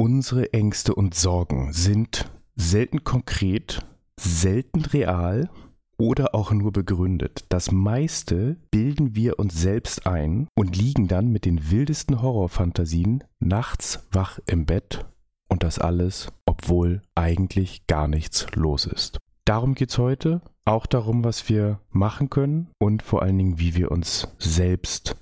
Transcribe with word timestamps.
Unsere 0.00 0.54
Ängste 0.54 0.94
und 0.94 1.14
Sorgen 1.14 1.74
sind 1.74 2.32
selten 2.56 3.04
konkret, 3.04 3.84
selten 4.18 4.86
real 4.86 5.50
oder 5.98 6.34
auch 6.34 6.52
nur 6.52 6.72
begründet. 6.72 7.44
Das 7.50 7.70
meiste 7.70 8.56
bilden 8.70 9.14
wir 9.14 9.38
uns 9.38 9.60
selbst 9.60 10.06
ein 10.06 10.48
und 10.54 10.74
liegen 10.74 11.06
dann 11.06 11.28
mit 11.28 11.44
den 11.44 11.70
wildesten 11.70 12.22
Horrorfantasien 12.22 13.24
nachts 13.40 14.08
wach 14.10 14.38
im 14.46 14.64
Bett 14.64 15.04
und 15.50 15.62
das 15.62 15.78
alles, 15.78 16.32
obwohl 16.46 17.02
eigentlich 17.14 17.86
gar 17.86 18.08
nichts 18.08 18.46
los 18.54 18.86
ist. 18.86 19.18
Darum 19.44 19.74
geht 19.74 19.90
es 19.90 19.98
heute, 19.98 20.40
auch 20.64 20.86
darum, 20.86 21.24
was 21.24 21.50
wir 21.50 21.78
machen 21.90 22.30
können 22.30 22.68
und 22.78 23.02
vor 23.02 23.20
allen 23.20 23.36
Dingen, 23.36 23.58
wie 23.58 23.74
wir 23.74 23.90
uns 23.90 24.28
selbst 24.38 25.18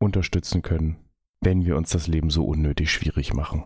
unterstützen 0.00 0.62
können, 0.62 0.96
wenn 1.40 1.64
wir 1.64 1.76
uns 1.76 1.90
das 1.90 2.08
Leben 2.08 2.30
so 2.30 2.44
unnötig 2.44 2.90
schwierig 2.90 3.32
machen. 3.32 3.62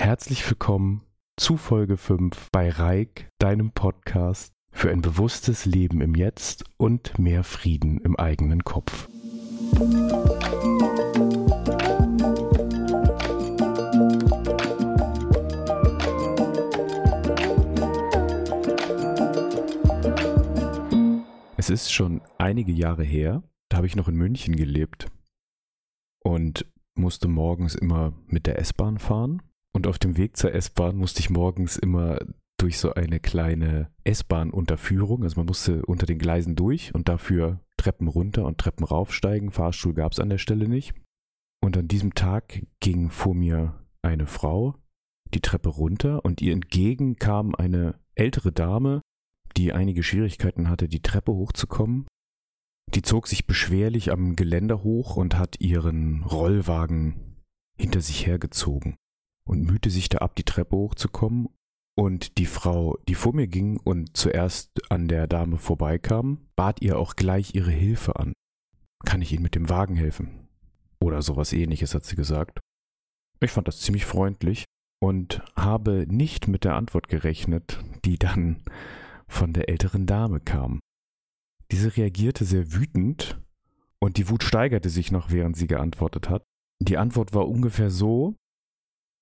Herzlich 0.00 0.48
willkommen 0.48 1.02
zu 1.36 1.56
Folge 1.56 1.96
5 1.96 2.50
bei 2.52 2.70
Reik, 2.70 3.28
deinem 3.38 3.72
Podcast 3.72 4.52
für 4.70 4.90
ein 4.90 5.02
bewusstes 5.02 5.66
Leben 5.66 6.00
im 6.00 6.14
Jetzt 6.14 6.64
und 6.76 7.18
mehr 7.18 7.42
Frieden 7.42 8.00
im 8.02 8.14
eigenen 8.16 8.62
Kopf. 8.62 9.08
Es 21.56 21.68
ist 21.68 21.92
schon 21.92 22.22
einige 22.38 22.72
Jahre 22.72 23.02
her, 23.02 23.42
da 23.68 23.78
habe 23.78 23.88
ich 23.88 23.96
noch 23.96 24.06
in 24.06 24.14
München 24.14 24.54
gelebt 24.54 25.08
und 26.20 26.66
musste 26.94 27.26
morgens 27.26 27.74
immer 27.74 28.14
mit 28.28 28.46
der 28.46 28.60
S-Bahn 28.60 28.98
fahren 28.98 29.42
und 29.78 29.86
auf 29.86 30.00
dem 30.00 30.16
Weg 30.16 30.36
zur 30.36 30.52
S-Bahn 30.52 30.96
musste 30.96 31.20
ich 31.20 31.30
morgens 31.30 31.76
immer 31.76 32.18
durch 32.58 32.80
so 32.80 32.94
eine 32.94 33.20
kleine 33.20 33.92
S-Bahn-Unterführung. 34.02 35.22
Also 35.22 35.38
man 35.38 35.46
musste 35.46 35.86
unter 35.86 36.04
den 36.04 36.18
Gleisen 36.18 36.56
durch 36.56 36.92
und 36.96 37.08
dafür 37.08 37.60
Treppen 37.76 38.08
runter 38.08 38.44
und 38.44 38.58
Treppen 38.58 38.84
raufsteigen. 38.84 39.52
Fahrstuhl 39.52 39.94
gab 39.94 40.10
es 40.10 40.18
an 40.18 40.30
der 40.30 40.38
Stelle 40.38 40.66
nicht. 40.68 40.94
Und 41.62 41.76
an 41.76 41.86
diesem 41.86 42.14
Tag 42.14 42.66
ging 42.80 43.10
vor 43.10 43.36
mir 43.36 43.86
eine 44.02 44.26
Frau 44.26 44.74
die 45.32 45.40
Treppe 45.40 45.68
runter 45.68 46.24
und 46.24 46.42
ihr 46.42 46.54
entgegen 46.54 47.14
kam 47.14 47.54
eine 47.54 48.00
ältere 48.16 48.50
Dame, 48.50 49.00
die 49.56 49.72
einige 49.72 50.02
Schwierigkeiten 50.02 50.68
hatte, 50.68 50.88
die 50.88 51.02
Treppe 51.02 51.30
hochzukommen. 51.30 52.08
Die 52.94 53.02
zog 53.02 53.28
sich 53.28 53.46
beschwerlich 53.46 54.10
am 54.10 54.34
Geländer 54.34 54.82
hoch 54.82 55.14
und 55.14 55.38
hat 55.38 55.60
ihren 55.60 56.24
Rollwagen 56.24 57.36
hinter 57.78 58.00
sich 58.00 58.26
hergezogen 58.26 58.96
und 59.48 59.64
mühte 59.64 59.90
sich 59.90 60.08
da 60.08 60.18
ab, 60.18 60.36
die 60.36 60.44
Treppe 60.44 60.76
hochzukommen. 60.76 61.48
Und 61.96 62.38
die 62.38 62.46
Frau, 62.46 62.96
die 63.08 63.16
vor 63.16 63.34
mir 63.34 63.48
ging 63.48 63.78
und 63.78 64.16
zuerst 64.16 64.70
an 64.88 65.08
der 65.08 65.26
Dame 65.26 65.56
vorbeikam, 65.56 66.46
bat 66.54 66.80
ihr 66.80 66.96
auch 66.96 67.16
gleich 67.16 67.56
ihre 67.56 67.72
Hilfe 67.72 68.16
an. 68.16 68.34
Kann 69.04 69.20
ich 69.20 69.32
Ihnen 69.32 69.42
mit 69.42 69.56
dem 69.56 69.68
Wagen 69.68 69.96
helfen? 69.96 70.48
Oder 71.00 71.22
sowas 71.22 71.52
ähnliches 71.52 71.94
hat 71.94 72.04
sie 72.04 72.14
gesagt. 72.14 72.60
Ich 73.40 73.50
fand 73.50 73.66
das 73.66 73.80
ziemlich 73.80 74.04
freundlich 74.04 74.64
und 75.00 75.42
habe 75.56 76.06
nicht 76.08 76.46
mit 76.46 76.64
der 76.64 76.74
Antwort 76.74 77.08
gerechnet, 77.08 77.82
die 78.04 78.18
dann 78.18 78.62
von 79.26 79.52
der 79.52 79.68
älteren 79.68 80.06
Dame 80.06 80.40
kam. 80.40 80.80
Diese 81.70 81.96
reagierte 81.96 82.44
sehr 82.44 82.72
wütend 82.72 83.40
und 84.00 84.16
die 84.16 84.28
Wut 84.28 84.42
steigerte 84.42 84.88
sich 84.88 85.10
noch, 85.10 85.30
während 85.30 85.56
sie 85.56 85.66
geantwortet 85.66 86.28
hat. 86.28 86.42
Die 86.80 86.96
Antwort 86.96 87.34
war 87.34 87.48
ungefähr 87.48 87.90
so, 87.90 88.36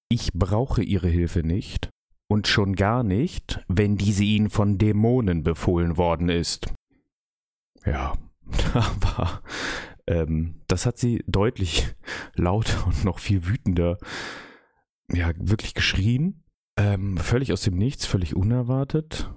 ich 0.09 0.33
brauche 0.33 0.83
Ihre 0.83 1.09
Hilfe 1.09 1.41
nicht 1.41 1.91
und 2.29 2.49
schon 2.49 2.75
gar 2.75 3.03
nicht, 3.03 3.61
wenn 3.69 3.97
diese 3.97 4.25
Ihnen 4.25 4.51
von 4.51 4.79
Dämonen 4.79 5.43
befohlen 5.43 5.97
worden 5.97 6.29
ist. 6.29 6.73
Ja, 7.85 8.15
aber 8.75 9.43
ähm, 10.07 10.63
das 10.69 10.87
hat 10.87 10.99
sie 10.99 11.23
deutlich 11.27 11.95
lauter 12.35 12.87
und 12.87 13.05
noch 13.05 13.19
viel 13.19 13.47
wütender, 13.47 13.99
ja, 15.13 15.33
wirklich 15.37 15.75
geschrien. 15.75 16.43
Ähm, 16.79 17.17
völlig 17.17 17.53
aus 17.53 17.63
dem 17.63 17.77
Nichts, 17.77 18.07
völlig 18.07 18.35
unerwartet. 18.37 19.31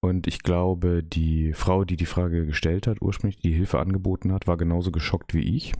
Und 0.00 0.26
ich 0.26 0.42
glaube, 0.42 1.02
die 1.02 1.54
Frau, 1.54 1.84
die 1.84 1.96
die 1.96 2.06
Frage 2.06 2.46
gestellt 2.46 2.86
hat, 2.86 3.00
ursprünglich 3.00 3.40
die 3.40 3.52
Hilfe 3.52 3.80
angeboten 3.80 4.32
hat, 4.32 4.46
war 4.46 4.58
genauso 4.58 4.92
geschockt 4.92 5.32
wie 5.32 5.56
ich. 5.56 5.72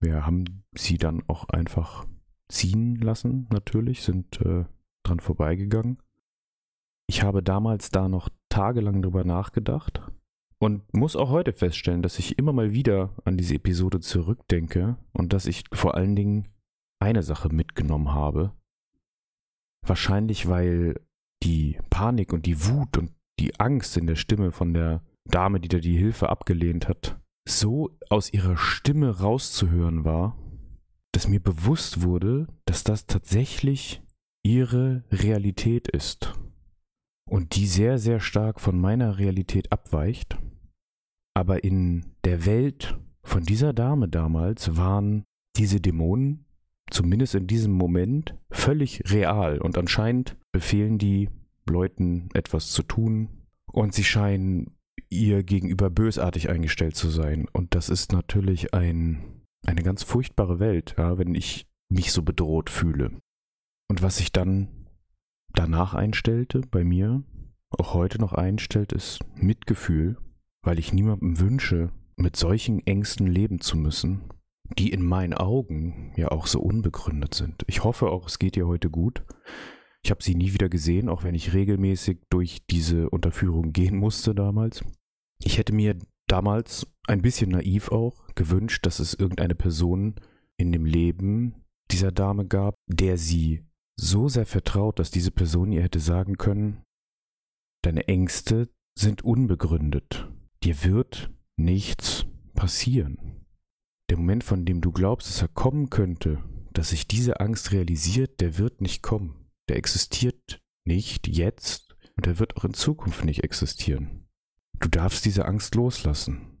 Wir 0.00 0.26
haben 0.26 0.64
sie 0.74 0.98
dann 0.98 1.22
auch 1.28 1.48
einfach 1.48 2.04
ziehen 2.50 2.96
lassen, 2.96 3.46
natürlich, 3.52 4.02
sind 4.02 4.40
äh, 4.40 4.64
dran 5.04 5.20
vorbeigegangen. 5.20 5.98
Ich 7.08 7.22
habe 7.22 7.42
damals 7.42 7.90
da 7.90 8.08
noch 8.08 8.28
tagelang 8.48 9.02
drüber 9.02 9.24
nachgedacht 9.24 10.00
und 10.58 10.92
muss 10.94 11.16
auch 11.16 11.30
heute 11.30 11.52
feststellen, 11.52 12.02
dass 12.02 12.18
ich 12.18 12.38
immer 12.38 12.52
mal 12.52 12.72
wieder 12.72 13.14
an 13.24 13.36
diese 13.36 13.54
Episode 13.54 14.00
zurückdenke 14.00 14.96
und 15.12 15.32
dass 15.32 15.46
ich 15.46 15.64
vor 15.72 15.94
allen 15.94 16.14
Dingen 16.14 16.48
eine 17.00 17.22
Sache 17.22 17.48
mitgenommen 17.48 18.12
habe. 18.12 18.52
Wahrscheinlich, 19.86 20.48
weil 20.48 21.00
die 21.42 21.78
Panik 21.88 22.32
und 22.32 22.46
die 22.46 22.66
Wut 22.66 22.98
und 22.98 23.12
die 23.38 23.58
Angst 23.58 23.96
in 23.96 24.06
der 24.06 24.16
Stimme 24.16 24.52
von 24.52 24.74
der 24.74 25.02
Dame, 25.24 25.60
die 25.60 25.68
da 25.68 25.78
die 25.78 25.96
Hilfe 25.96 26.28
abgelehnt 26.28 26.88
hat, 26.88 27.18
so 27.48 27.96
aus 28.10 28.32
ihrer 28.32 28.56
Stimme 28.56 29.20
rauszuhören 29.20 30.04
war, 30.04 30.36
dass 31.20 31.28
mir 31.28 31.40
bewusst 31.40 32.00
wurde, 32.00 32.46
dass 32.64 32.82
das 32.82 33.04
tatsächlich 33.04 34.00
ihre 34.42 35.04
Realität 35.12 35.86
ist 35.86 36.32
und 37.28 37.56
die 37.56 37.66
sehr, 37.66 37.98
sehr 37.98 38.20
stark 38.20 38.58
von 38.58 38.80
meiner 38.80 39.18
Realität 39.18 39.70
abweicht. 39.70 40.38
Aber 41.34 41.62
in 41.62 42.14
der 42.24 42.46
Welt 42.46 42.98
von 43.22 43.42
dieser 43.42 43.74
Dame 43.74 44.08
damals 44.08 44.78
waren 44.78 45.24
diese 45.56 45.78
Dämonen, 45.78 46.46
zumindest 46.90 47.34
in 47.34 47.46
diesem 47.46 47.72
Moment, 47.72 48.34
völlig 48.50 49.02
real 49.12 49.58
und 49.58 49.76
anscheinend 49.76 50.38
befehlen 50.52 50.96
die 50.96 51.28
Leuten 51.68 52.30
etwas 52.32 52.70
zu 52.70 52.82
tun 52.82 53.28
und 53.70 53.92
sie 53.92 54.04
scheinen 54.04 54.74
ihr 55.10 55.42
gegenüber 55.42 55.90
bösartig 55.90 56.48
eingestellt 56.48 56.96
zu 56.96 57.10
sein. 57.10 57.46
Und 57.52 57.74
das 57.74 57.90
ist 57.90 58.10
natürlich 58.10 58.72
ein 58.72 59.39
eine 59.66 59.82
ganz 59.82 60.02
furchtbare 60.02 60.58
Welt, 60.58 60.94
ja, 60.98 61.18
wenn 61.18 61.34
ich 61.34 61.66
mich 61.88 62.12
so 62.12 62.22
bedroht 62.22 62.70
fühle. 62.70 63.10
Und 63.88 64.02
was 64.02 64.18
sich 64.18 64.32
dann 64.32 64.86
danach 65.52 65.94
einstellte 65.94 66.60
bei 66.70 66.84
mir, 66.84 67.24
auch 67.70 67.94
heute 67.94 68.18
noch 68.18 68.32
einstellt, 68.32 68.92
ist 68.92 69.20
Mitgefühl, 69.34 70.16
weil 70.62 70.78
ich 70.78 70.92
niemandem 70.92 71.40
wünsche, 71.40 71.92
mit 72.16 72.36
solchen 72.36 72.86
Ängsten 72.86 73.26
leben 73.26 73.60
zu 73.60 73.76
müssen, 73.76 74.22
die 74.78 74.90
in 74.90 75.02
meinen 75.02 75.34
Augen 75.34 76.12
ja 76.16 76.28
auch 76.28 76.46
so 76.46 76.60
unbegründet 76.60 77.34
sind. 77.34 77.64
Ich 77.66 77.82
hoffe 77.82 78.10
auch, 78.10 78.26
es 78.26 78.38
geht 78.38 78.56
ihr 78.56 78.66
heute 78.66 78.90
gut. 78.90 79.24
Ich 80.02 80.10
habe 80.10 80.22
sie 80.22 80.34
nie 80.34 80.52
wieder 80.52 80.68
gesehen, 80.68 81.08
auch 81.08 81.24
wenn 81.24 81.34
ich 81.34 81.52
regelmäßig 81.52 82.18
durch 82.30 82.62
diese 82.70 83.10
Unterführung 83.10 83.72
gehen 83.72 83.96
musste 83.96 84.34
damals. 84.34 84.84
Ich 85.42 85.58
hätte 85.58 85.74
mir 85.74 85.96
damals 86.30 86.86
ein 87.06 87.22
bisschen 87.22 87.50
naiv 87.50 87.90
auch 87.90 88.26
gewünscht, 88.34 88.86
dass 88.86 89.00
es 89.00 89.14
irgendeine 89.14 89.54
Person 89.54 90.14
in 90.56 90.72
dem 90.72 90.84
Leben 90.84 91.64
dieser 91.90 92.12
Dame 92.12 92.46
gab, 92.46 92.74
der 92.86 93.18
sie 93.18 93.66
so 93.96 94.28
sehr 94.28 94.46
vertraut, 94.46 94.98
dass 94.98 95.10
diese 95.10 95.30
Person 95.30 95.72
ihr 95.72 95.82
hätte 95.82 96.00
sagen 96.00 96.38
können, 96.38 96.82
deine 97.82 98.06
Ängste 98.08 98.68
sind 98.96 99.22
unbegründet. 99.22 100.30
Dir 100.62 100.84
wird 100.84 101.30
nichts 101.56 102.26
passieren. 102.54 103.46
Der 104.08 104.16
Moment, 104.16 104.44
von 104.44 104.64
dem 104.64 104.80
du 104.80 104.92
glaubst, 104.92 105.28
dass 105.28 105.42
er 105.42 105.48
kommen 105.48 105.90
könnte, 105.90 106.42
dass 106.72 106.90
sich 106.90 107.06
diese 107.06 107.40
Angst 107.40 107.72
realisiert, 107.72 108.40
der 108.40 108.58
wird 108.58 108.80
nicht 108.80 109.02
kommen. 109.02 109.48
Der 109.68 109.76
existiert 109.76 110.60
nicht 110.84 111.28
jetzt 111.28 111.96
und 112.16 112.26
er 112.26 112.38
wird 112.38 112.56
auch 112.56 112.64
in 112.64 112.74
Zukunft 112.74 113.24
nicht 113.24 113.44
existieren. 113.44 114.28
Du 114.80 114.88
darfst 114.88 115.24
diese 115.24 115.44
Angst 115.44 115.74
loslassen. 115.74 116.58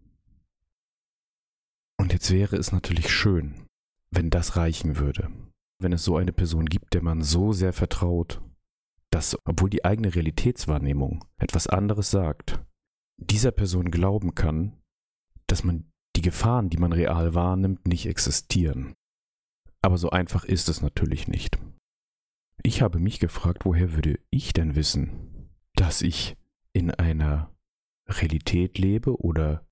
Und 1.98 2.12
jetzt 2.12 2.30
wäre 2.30 2.56
es 2.56 2.70
natürlich 2.70 3.10
schön, 3.10 3.66
wenn 4.10 4.30
das 4.30 4.56
reichen 4.56 4.98
würde. 4.98 5.30
Wenn 5.78 5.92
es 5.92 6.04
so 6.04 6.16
eine 6.16 6.32
Person 6.32 6.66
gibt, 6.66 6.92
der 6.92 7.02
man 7.02 7.22
so 7.22 7.52
sehr 7.52 7.72
vertraut, 7.72 8.42
dass, 9.10 9.36
obwohl 9.44 9.70
die 9.70 9.84
eigene 9.84 10.14
Realitätswahrnehmung 10.14 11.24
etwas 11.38 11.66
anderes 11.66 12.10
sagt, 12.10 12.60
dieser 13.16 13.50
Person 13.50 13.90
glauben 13.90 14.34
kann, 14.34 14.78
dass 15.46 15.64
man 15.64 15.90
die 16.16 16.22
Gefahren, 16.22 16.70
die 16.70 16.76
man 16.76 16.92
real 16.92 17.34
wahrnimmt, 17.34 17.86
nicht 17.86 18.06
existieren. 18.06 18.94
Aber 19.82 19.96
so 19.96 20.10
einfach 20.10 20.44
ist 20.44 20.68
es 20.68 20.82
natürlich 20.82 21.26
nicht. 21.26 21.58
Ich 22.62 22.82
habe 22.82 22.98
mich 22.98 23.18
gefragt, 23.18 23.64
woher 23.64 23.94
würde 23.94 24.18
ich 24.30 24.52
denn 24.52 24.74
wissen, 24.74 25.48
dass 25.74 26.02
ich 26.02 26.36
in 26.72 26.90
einer 26.90 27.50
Realität 28.10 28.78
lebe 28.78 29.20
oder 29.20 29.66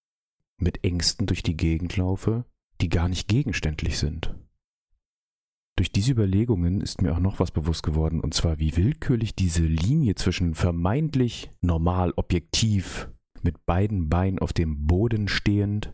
mit 0.58 0.84
Ängsten 0.84 1.26
durch 1.26 1.42
die 1.42 1.56
Gegend 1.56 1.96
laufe, 1.96 2.44
die 2.80 2.88
gar 2.88 3.08
nicht 3.08 3.28
gegenständlich 3.28 3.98
sind. 3.98 4.34
durch 5.76 5.92
diese 5.92 6.10
Überlegungen 6.10 6.80
ist 6.80 7.02
mir 7.02 7.12
auch 7.14 7.20
noch 7.20 7.38
was 7.38 7.52
bewusst 7.52 7.84
geworden, 7.84 8.20
und 8.20 8.34
zwar 8.34 8.58
wie 8.58 8.76
willkürlich 8.76 9.36
diese 9.36 9.62
Linie 9.62 10.16
zwischen 10.16 10.54
vermeintlich 10.54 11.50
normal, 11.60 12.12
objektiv, 12.16 13.08
mit 13.42 13.64
beiden 13.64 14.08
Beinen 14.08 14.40
auf 14.40 14.52
dem 14.52 14.88
Boden 14.88 15.28
stehend 15.28 15.92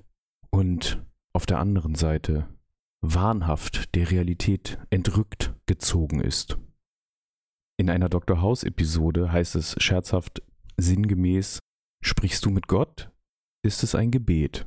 und 0.50 1.04
auf 1.34 1.44
der 1.44 1.58
anderen 1.58 1.94
Seite 1.94 2.48
wahnhaft 3.02 3.94
der 3.94 4.10
Realität 4.10 4.78
entrückt 4.88 5.54
gezogen 5.66 6.20
ist. 6.20 6.58
In 7.76 7.90
einer 7.90 8.08
Dr. 8.08 8.40
House-Episode 8.40 9.32
heißt 9.32 9.56
es 9.56 9.74
scherzhaft 9.82 10.42
sinngemäß, 10.78 11.58
sprichst 12.04 12.44
du 12.44 12.50
mit 12.50 12.68
Gott, 12.68 13.10
ist 13.64 13.82
es 13.82 13.94
ein 13.94 14.10
Gebet. 14.10 14.66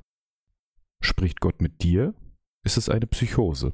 Spricht 1.01 1.39
Gott 1.39 1.61
mit 1.61 1.83
dir, 1.83 2.15
ist 2.65 2.77
es 2.77 2.89
eine 2.89 3.07
Psychose. 3.07 3.71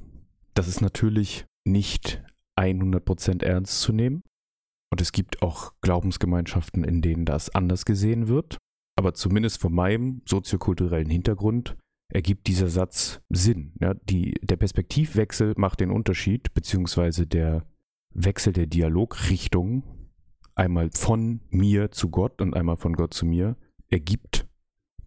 Das 0.54 0.68
ist 0.68 0.81
natürlich 0.81 1.45
nicht 1.65 2.21
100% 2.60 3.44
ernst 3.44 3.80
zu 3.81 3.94
nehmen. 3.94 4.24
Und 4.92 5.01
es 5.01 5.12
gibt 5.12 5.42
auch 5.42 5.74
Glaubensgemeinschaften, 5.81 6.83
in 6.83 7.01
denen 7.01 7.25
das 7.25 7.50
anders 7.56 7.86
gesehen 7.86 8.27
wird. 8.27 8.57
Aber 8.95 9.15
zumindest 9.15 9.60
von 9.60 9.74
meinem 9.74 10.21
soziokulturellen 10.27 11.10
Hintergrund 11.10 11.75
ergibt 12.13 12.45
dieser 12.48 12.69
Satz 12.69 13.21
Sinn. 13.30 13.74
Ja, 13.80 13.95
die, 13.95 14.33
der 14.44 14.57
Perspektivwechsel 14.57 15.54
macht 15.57 15.80
den 15.80 15.89
Unterschied, 15.89 16.54
beziehungsweise 16.54 17.25
der 17.25 17.65
Wechsel 18.13 18.54
der 18.54 18.68
Dialogrichtung, 18.68 20.03
einmal 20.56 20.90
von 20.92 21.42
mir 21.50 21.92
zu 21.92 22.10
Gott 22.10 22.42
und 22.42 22.56
einmal 22.56 22.78
von 22.78 22.94
Gott 22.94 23.14
zu 23.14 23.26
mir, 23.26 23.56
ergibt 23.90 24.48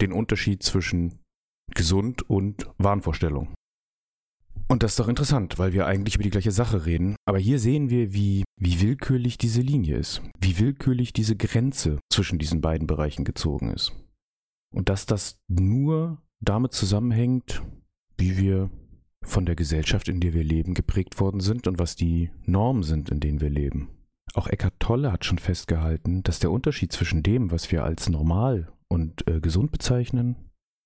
den 0.01 0.13
Unterschied 0.13 0.63
zwischen 0.63 1.19
gesund 1.75 2.29
und 2.29 2.69
Wahnvorstellung. 2.79 3.55
Und 4.69 4.83
das 4.83 4.93
ist 4.93 4.99
doch 4.99 5.09
interessant, 5.09 5.59
weil 5.59 5.73
wir 5.73 5.87
eigentlich 5.87 6.17
über 6.17 6.25
die 6.25 6.31
gleiche 6.31 6.51
Sache 6.51 6.87
reden. 6.87 7.15
Aber 7.25 7.39
hier 7.39 7.59
sehen 7.59 7.89
wir, 7.89 8.13
wie, 8.13 8.45
wie 8.61 8.81
willkürlich 8.81 9.39
diese 9.39 9.61
Linie 9.61 9.97
ist, 9.97 10.23
wie 10.41 10.59
willkürlich 10.59 11.13
diese 11.13 11.37
Grenze 11.37 12.01
zwischen 12.11 12.39
diesen 12.39 12.61
beiden 12.61 12.87
Bereichen 12.87 13.25
gezogen 13.25 13.73
ist. 13.73 13.93
Und 14.75 14.89
dass 14.89 15.07
das 15.07 15.39
nur 15.47 16.21
damit 16.41 16.73
zusammenhängt, 16.73 17.63
wie 18.17 18.37
wir 18.39 18.71
von 19.23 19.47
der 19.47 19.55
Gesellschaft, 19.55 20.09
in 20.09 20.21
der 20.21 20.35
wir 20.35 20.45
leben, 20.45 20.75
geprägt 20.75 21.21
worden 21.21 21.41
sind 21.41 21.67
und 21.67 21.79
was 21.79 21.95
die 21.95 22.31
Normen 22.45 22.83
sind, 22.83 23.11
in 23.11 23.21
denen 23.21 23.41
wir 23.41 23.51
leben. 23.51 23.89
Auch 24.35 24.49
Eckhart 24.49 24.75
Tolle 24.79 25.13
hat 25.13 25.25
schon 25.25 25.39
festgehalten, 25.39 26.23
dass 26.23 26.39
der 26.39 26.51
Unterschied 26.51 26.93
zwischen 26.93 27.23
dem, 27.23 27.51
was 27.51 27.71
wir 27.73 27.85
als 27.85 28.09
normal 28.09 28.73
und 28.89 29.27
äh, 29.29 29.41
gesund 29.41 29.71
bezeichnen, 29.73 30.37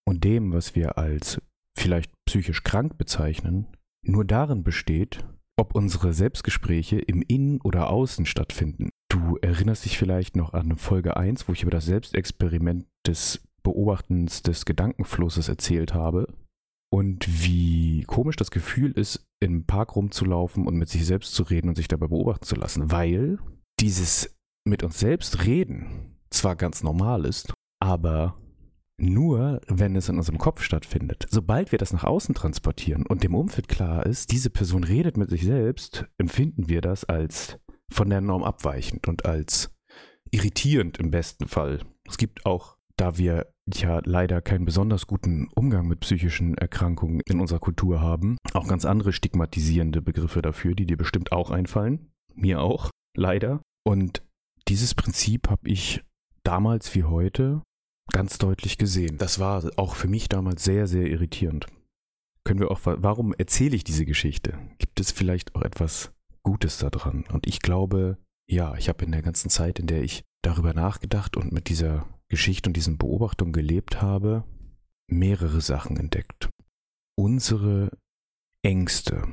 und 0.06 0.24
dem, 0.24 0.52
was 0.52 0.74
wir 0.74 0.98
als 0.98 1.40
vielleicht 1.78 2.12
psychisch 2.26 2.64
krank 2.64 2.98
bezeichnen, 2.98 3.66
nur 4.04 4.24
darin 4.24 4.64
besteht, 4.64 5.24
ob 5.56 5.74
unsere 5.74 6.12
Selbstgespräche 6.12 6.98
im 6.98 7.22
Innen 7.22 7.60
oder 7.60 7.90
Außen 7.90 8.26
stattfinden. 8.26 8.90
Du 9.08 9.36
erinnerst 9.40 9.84
dich 9.84 9.98
vielleicht 9.98 10.36
noch 10.36 10.52
an 10.52 10.76
Folge 10.76 11.16
1, 11.16 11.48
wo 11.48 11.52
ich 11.52 11.62
über 11.62 11.70
das 11.70 11.84
Selbstexperiment 11.84 12.86
des 13.06 13.42
Beobachtens 13.62 14.42
des 14.42 14.64
Gedankenflusses 14.64 15.48
erzählt 15.48 15.94
habe 15.94 16.26
und 16.92 17.26
wie 17.44 18.04
komisch 18.04 18.36
das 18.36 18.50
Gefühl 18.50 18.92
ist, 18.92 19.26
im 19.40 19.64
Park 19.64 19.96
rumzulaufen 19.96 20.66
und 20.66 20.76
mit 20.76 20.88
sich 20.88 21.06
selbst 21.06 21.34
zu 21.34 21.44
reden 21.44 21.68
und 21.68 21.76
sich 21.76 21.88
dabei 21.88 22.08
beobachten 22.08 22.44
zu 22.44 22.56
lassen, 22.56 22.90
weil 22.90 23.38
dieses 23.78 24.36
mit 24.64 24.82
uns 24.82 24.98
selbst 24.98 25.46
reden 25.46 26.18
zwar 26.30 26.56
ganz 26.56 26.82
normal 26.82 27.24
ist, 27.24 27.52
aber 27.80 28.36
nur, 28.98 29.62
wenn 29.66 29.96
es 29.96 30.08
in 30.08 30.18
unserem 30.18 30.38
Kopf 30.38 30.62
stattfindet. 30.62 31.26
Sobald 31.30 31.72
wir 31.72 31.78
das 31.78 31.92
nach 31.92 32.04
außen 32.04 32.34
transportieren 32.34 33.06
und 33.06 33.24
dem 33.24 33.34
Umfeld 33.34 33.68
klar 33.68 34.04
ist, 34.04 34.30
diese 34.30 34.50
Person 34.50 34.84
redet 34.84 35.16
mit 35.16 35.30
sich 35.30 35.44
selbst, 35.44 36.06
empfinden 36.18 36.68
wir 36.68 36.82
das 36.82 37.04
als 37.04 37.58
von 37.90 38.10
der 38.10 38.20
Norm 38.20 38.44
abweichend 38.44 39.08
und 39.08 39.24
als 39.24 39.74
irritierend 40.30 40.98
im 40.98 41.10
besten 41.10 41.48
Fall. 41.48 41.80
Es 42.06 42.18
gibt 42.18 42.44
auch 42.44 42.76
da 43.00 43.16
wir 43.16 43.50
ja 43.72 44.00
leider 44.04 44.42
keinen 44.42 44.66
besonders 44.66 45.06
guten 45.06 45.48
Umgang 45.54 45.88
mit 45.88 46.00
psychischen 46.00 46.58
Erkrankungen 46.58 47.22
in 47.24 47.40
unserer 47.40 47.58
Kultur 47.58 48.00
haben, 48.00 48.36
auch 48.52 48.68
ganz 48.68 48.84
andere 48.84 49.14
stigmatisierende 49.14 50.02
Begriffe 50.02 50.42
dafür, 50.42 50.74
die 50.74 50.84
dir 50.84 50.98
bestimmt 50.98 51.32
auch 51.32 51.50
einfallen. 51.50 52.10
Mir 52.34 52.60
auch, 52.60 52.90
leider. 53.16 53.62
Und 53.86 54.22
dieses 54.68 54.94
Prinzip 54.94 55.48
habe 55.48 55.66
ich 55.66 56.04
damals 56.42 56.94
wie 56.94 57.04
heute 57.04 57.62
ganz 58.12 58.36
deutlich 58.36 58.76
gesehen. 58.76 59.16
Das 59.16 59.38
war 59.38 59.70
auch 59.76 59.94
für 59.94 60.08
mich 60.08 60.28
damals 60.28 60.62
sehr, 60.62 60.86
sehr 60.86 61.06
irritierend. 61.06 61.66
Können 62.44 62.60
wir 62.60 62.70
auch, 62.70 62.80
warum 62.84 63.32
erzähle 63.32 63.76
ich 63.76 63.84
diese 63.84 64.04
Geschichte? 64.04 64.58
Gibt 64.78 65.00
es 65.00 65.10
vielleicht 65.10 65.54
auch 65.54 65.62
etwas 65.62 66.12
Gutes 66.42 66.76
daran? 66.78 67.24
Und 67.32 67.46
ich 67.46 67.60
glaube, 67.60 68.18
ja, 68.50 68.74
ich 68.76 68.88
habe 68.90 69.04
in 69.06 69.12
der 69.12 69.22
ganzen 69.22 69.48
Zeit, 69.48 69.78
in 69.78 69.86
der 69.86 70.02
ich 70.02 70.22
darüber 70.42 70.74
nachgedacht 70.74 71.36
und 71.36 71.52
mit 71.52 71.68
dieser 71.68 72.06
Geschichte 72.30 72.70
und 72.70 72.74
diesen 72.74 72.96
Beobachtungen 72.96 73.52
gelebt 73.52 74.00
habe, 74.00 74.44
mehrere 75.08 75.60
Sachen 75.60 75.96
entdeckt. 75.98 76.48
Unsere 77.18 77.90
Ängste, 78.62 79.26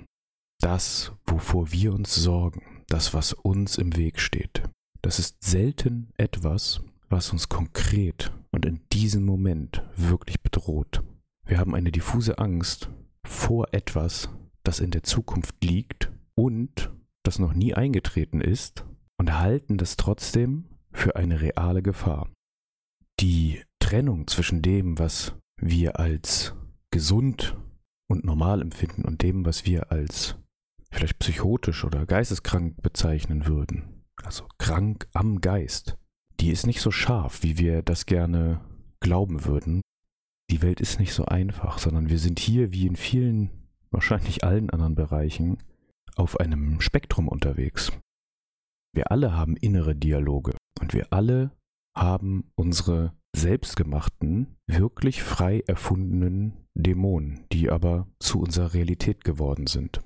das, 0.59 1.13
wovor 1.25 1.71
wir 1.71 1.93
uns 1.93 2.15
sorgen, 2.15 2.83
das, 2.87 3.13
was 3.13 3.33
uns 3.33 3.77
im 3.77 3.95
Weg 3.95 4.19
steht, 4.19 4.63
das 5.01 5.19
ist 5.19 5.43
selten 5.43 6.09
etwas, 6.17 6.81
was 7.07 7.31
uns 7.31 7.47
konkret 7.47 8.33
und 8.51 8.65
in 8.65 8.81
diesem 8.91 9.23
Moment 9.23 9.83
wirklich 9.95 10.41
bedroht. 10.41 11.03
Wir 11.45 11.59
haben 11.59 11.75
eine 11.75 11.91
diffuse 11.91 12.39
Angst 12.39 12.89
vor 13.23 13.67
etwas, 13.73 14.29
das 14.63 14.79
in 14.79 14.91
der 14.91 15.03
Zukunft 15.03 15.63
liegt 15.63 16.11
und 16.35 16.91
das 17.23 17.39
noch 17.39 17.53
nie 17.53 17.73
eingetreten 17.73 18.41
ist 18.41 18.85
und 19.17 19.37
halten 19.37 19.77
das 19.77 19.97
trotzdem 19.97 20.65
für 20.91 21.15
eine 21.15 21.41
reale 21.41 21.83
Gefahr 21.83 22.27
die 23.19 23.63
Trennung 23.79 24.27
zwischen 24.27 24.61
dem, 24.61 24.99
was 24.99 25.33
wir 25.59 25.99
als 25.99 26.53
gesund 26.91 27.57
und 28.09 28.23
normal 28.23 28.61
empfinden 28.61 29.05
und 29.05 29.21
dem, 29.21 29.45
was 29.45 29.65
wir 29.65 29.91
als 29.91 30.35
vielleicht 30.91 31.19
psychotisch 31.19 31.83
oder 31.83 32.05
geisteskrank 32.05 32.81
bezeichnen 32.81 33.45
würden, 33.47 34.03
also 34.23 34.47
krank 34.57 35.07
am 35.13 35.41
Geist, 35.41 35.97
die 36.39 36.51
ist 36.51 36.67
nicht 36.67 36.81
so 36.81 36.91
scharf, 36.91 37.43
wie 37.43 37.57
wir 37.57 37.81
das 37.81 38.05
gerne 38.05 38.61
glauben 38.99 39.45
würden. 39.45 39.81
Die 40.49 40.61
Welt 40.61 40.79
ist 40.79 40.99
nicht 40.99 41.13
so 41.13 41.25
einfach, 41.25 41.79
sondern 41.79 42.09
wir 42.09 42.19
sind 42.19 42.39
hier 42.39 42.71
wie 42.71 42.87
in 42.87 42.95
vielen, 42.95 43.49
wahrscheinlich 43.91 44.43
allen 44.43 44.69
anderen 44.69 44.95
Bereichen, 44.95 45.57
auf 46.15 46.39
einem 46.39 46.81
Spektrum 46.81 47.27
unterwegs. 47.27 47.91
Wir 48.93 49.11
alle 49.11 49.33
haben 49.35 49.57
innere 49.57 49.95
Dialoge 49.95 50.55
und 50.79 50.93
wir 50.93 51.11
alle 51.11 51.51
haben 51.97 52.51
unsere 52.55 53.13
selbstgemachten, 53.35 54.55
wirklich 54.67 55.23
frei 55.23 55.63
erfundenen 55.67 56.53
Dämonen, 56.73 57.45
die 57.51 57.69
aber 57.69 58.07
zu 58.19 58.39
unserer 58.39 58.73
Realität 58.73 59.23
geworden 59.23 59.67
sind. 59.67 60.01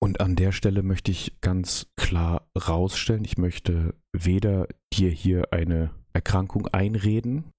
Und 0.00 0.20
an 0.20 0.36
der 0.36 0.52
Stelle 0.52 0.82
möchte 0.82 1.10
ich 1.10 1.40
ganz 1.40 1.88
klar 1.96 2.48
rausstellen, 2.56 3.24
ich 3.24 3.36
möchte 3.36 3.94
weder 4.12 4.68
dir 4.92 5.10
hier 5.10 5.52
eine 5.52 5.90
Erkrankung 6.12 6.68
einreden, 6.68 7.50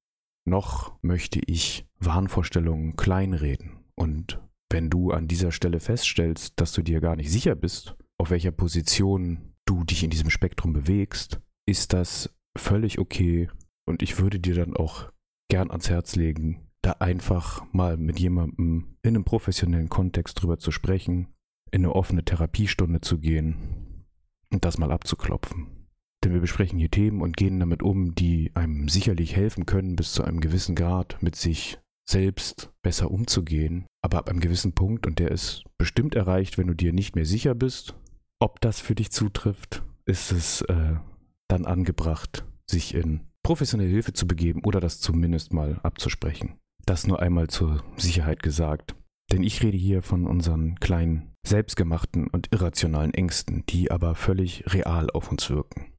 noch 0.48 0.98
möchte 1.02 1.40
ich 1.46 1.86
Wahnvorstellungen 2.00 2.96
kleinreden. 2.96 3.84
Und 3.96 4.40
wenn 4.72 4.90
du 4.90 5.12
an 5.12 5.28
dieser 5.28 5.52
Stelle 5.52 5.80
feststellst, 5.80 6.54
dass 6.60 6.72
du 6.72 6.82
dir 6.82 7.02
gar 7.02 7.16
nicht 7.16 7.32
sicher 7.32 7.56
bist, 7.56 7.96
auf 8.18 8.30
welcher 8.30 8.52
Position 8.52 9.54
du 9.66 9.84
dich 9.84 10.04
in 10.04 10.10
diesem 10.10 10.30
Spektrum 10.30 10.74
bewegst, 10.74 11.42
ist 11.68 11.94
das 11.94 12.34
völlig 12.58 13.00
okay 13.00 13.50
und 13.86 14.02
ich 14.02 14.20
würde 14.20 14.40
dir 14.40 14.56
dann 14.56 14.76
auch 14.76 15.12
gern 15.50 15.72
ans 15.72 15.90
Herz 15.90 16.16
legen, 16.16 16.68
da 16.82 16.92
einfach 17.00 17.66
mal 17.74 17.98
mit 17.98 18.20
jemandem 18.20 18.96
in 19.02 19.16
einem 19.16 19.26
professionellen 19.26 19.90
Kontext 19.90 20.42
drüber 20.42 20.60
zu 20.60 20.72
sprechen, 20.72 21.28
in 21.72 21.84
eine 21.84 21.96
offene 21.96 22.24
Therapiestunde 22.24 23.02
zu 23.02 23.20
gehen 23.20 24.06
und 24.52 24.66
das 24.66 24.78
mal 24.78 24.92
abzuklopfen. 24.92 25.88
Denn 26.24 26.34
wir 26.34 26.42
besprechen 26.42 26.80
hier 26.80 26.92
Themen 26.92 27.22
und 27.22 27.38
gehen 27.38 27.60
damit 27.60 27.82
um, 27.82 28.14
die 28.14 28.52
einem 28.54 28.90
sicherlich 28.90 29.36
helfen 29.36 29.66
können, 29.66 29.96
bis 29.96 30.14
zu 30.14 30.24
einem 30.24 30.42
gewissen 30.42 30.76
Grad 30.76 31.18
mit 31.22 31.36
sich 31.36 31.80
selbst 32.10 32.72
besser 32.82 33.12
umzugehen. 33.12 33.86
Aber 34.02 34.18
ab 34.18 34.30
einem 34.30 34.40
gewissen 34.40 34.74
Punkt, 34.74 35.08
und 35.08 35.20
der 35.20 35.32
ist 35.32 35.64
bestimmt 35.78 36.16
erreicht, 36.16 36.58
wenn 36.58 36.68
du 36.68 36.74
dir 36.74 36.92
nicht 36.92 37.16
mehr 37.16 37.26
sicher 37.26 37.56
bist, 37.56 37.96
ob 38.40 38.60
das 38.62 38.80
für 38.80 38.96
dich 38.96 39.12
zutrifft, 39.12 39.84
ist 40.06 40.32
es 40.32 40.62
äh, 40.64 40.96
dann 41.50 41.66
angebracht, 41.66 42.46
sich 42.70 42.94
in 42.94 43.22
professionelle 43.44 43.90
Hilfe 43.90 44.14
zu 44.14 44.28
begeben 44.28 44.62
oder 44.64 44.80
das 44.80 45.00
zumindest 45.00 45.54
mal 45.54 45.80
abzusprechen. 45.84 46.58
Das 46.86 47.08
nur 47.08 47.22
einmal 47.22 47.48
zur 47.48 47.84
Sicherheit 47.98 48.42
gesagt. 48.42 48.96
Denn 49.32 49.44
ich 49.44 49.62
rede 49.62 49.78
hier 49.78 50.02
von 50.02 50.26
unseren 50.26 50.80
kleinen, 50.80 51.34
selbstgemachten 51.46 52.28
und 52.28 52.52
irrationalen 52.52 53.14
Ängsten, 53.14 53.64
die 53.70 53.92
aber 53.92 54.16
völlig 54.16 54.64
real 54.74 55.10
auf 55.12 55.32
uns 55.32 55.50
wirken. 55.50 55.94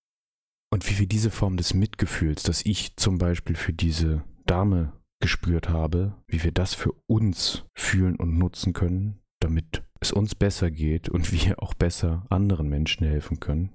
Und 0.72 0.88
wie 0.88 0.98
wir 0.98 1.06
diese 1.06 1.30
Form 1.30 1.56
des 1.56 1.74
Mitgefühls, 1.74 2.42
das 2.42 2.64
ich 2.64 2.96
zum 2.96 3.18
Beispiel 3.18 3.56
für 3.56 3.72
diese 3.72 4.24
Dame 4.46 4.92
gespürt 5.20 5.68
habe, 5.68 6.14
wie 6.28 6.42
wir 6.42 6.52
das 6.52 6.74
für 6.74 6.92
uns 7.06 7.64
fühlen 7.76 8.16
und 8.16 8.38
nutzen 8.38 8.72
können, 8.72 9.20
damit 9.40 9.82
es 10.00 10.12
uns 10.12 10.34
besser 10.34 10.70
geht 10.70 11.08
und 11.08 11.32
wir 11.32 11.62
auch 11.62 11.74
besser 11.74 12.26
anderen 12.30 12.68
Menschen 12.68 13.06
helfen 13.06 13.40
können. 13.40 13.70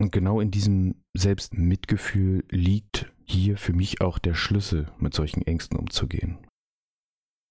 Und 0.00 0.12
genau 0.12 0.40
in 0.40 0.50
diesem 0.50 0.94
Selbstmitgefühl 1.14 2.44
liegt 2.50 3.12
hier 3.24 3.56
für 3.56 3.72
mich 3.72 4.00
auch 4.00 4.18
der 4.18 4.34
Schlüssel, 4.34 4.90
mit 4.98 5.12
solchen 5.12 5.42
Ängsten 5.42 5.76
umzugehen. 5.76 6.38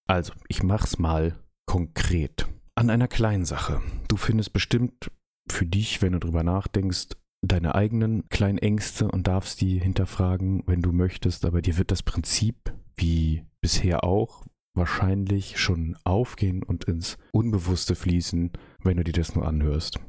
Also, 0.08 0.34
ich 0.48 0.64
mach's 0.64 0.98
mal 0.98 1.38
konkret. 1.66 2.48
An 2.76 2.90
einer 2.90 3.08
kleinen 3.08 3.46
Sache. 3.46 3.82
Du 4.08 4.16
findest 4.16 4.54
bestimmt 4.54 5.12
für 5.52 5.66
dich, 5.66 6.02
wenn 6.02 6.14
du 6.14 6.20
drüber 6.20 6.44
nachdenkst, 6.44 7.10
deine 7.42 7.76
eigenen 7.76 8.28
kleinen 8.30 8.58
Ängste 8.58 9.10
und 9.10 9.28
darfst 9.28 9.62
die 9.62 9.80
hinterfragen, 9.80 10.64
wenn 10.66 10.82
du 10.82 10.92
möchtest, 10.92 11.46
aber 11.46 11.62
dir 11.62 11.78
wird 11.78 11.92
das 11.92 12.04
Prinzip, 12.04 12.74
wie 12.96 13.46
bisher 13.62 14.04
auch, 14.04 14.46
wahrscheinlich 14.74 15.60
schon 15.60 15.98
aufgehen 16.04 16.64
und 16.64 16.86
ins 16.86 17.18
Unbewusste 17.32 17.96
fließen, 17.96 18.52
wenn 18.84 18.98
du 18.98 19.04
dir 19.04 19.14
das 19.14 19.36
nur 19.36 19.48
anhörst. 19.48 20.00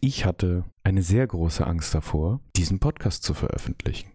Ich 0.00 0.24
hatte 0.24 0.64
eine 0.82 1.02
sehr 1.02 1.26
große 1.26 1.66
Angst 1.66 1.94
davor, 1.94 2.40
diesen 2.56 2.78
Podcast 2.78 3.22
zu 3.22 3.34
veröffentlichen, 3.34 4.10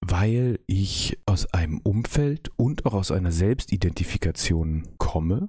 weil 0.00 0.58
ich 0.66 1.18
aus 1.26 1.46
einem 1.52 1.78
Umfeld 1.78 2.50
und 2.56 2.86
auch 2.86 2.94
aus 2.94 3.10
einer 3.10 3.32
Selbstidentifikation 3.32 4.88
komme. 4.98 5.48